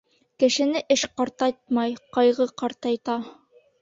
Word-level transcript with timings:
Кешене 0.43 0.81
эш 0.95 1.03
ҡартайтмай, 1.21 1.95
ҡайғы 2.19 2.49
ҡартайта. 2.63 3.19